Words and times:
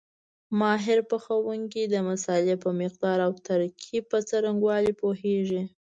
ماهر 0.59 0.99
پخوونکي 1.11 1.83
د 1.93 1.95
مسالې 2.07 2.55
په 2.63 2.69
مقدار 2.81 3.17
او 3.27 3.31
ترکیب 3.47 4.03
په 4.11 4.17
څرنګوالي 4.29 4.93
پوهېږي. 5.01 5.61